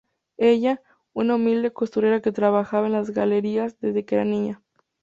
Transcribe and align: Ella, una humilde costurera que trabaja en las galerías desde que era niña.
Ella, 0.39 0.81
una 1.13 1.35
humilde 1.35 1.73
costurera 1.73 2.21
que 2.23 2.31
trabaja 2.31 2.83
en 2.83 2.91
las 2.91 3.11
galerías 3.11 3.79
desde 3.81 4.03
que 4.03 4.15
era 4.15 4.25
niña. 4.25 4.63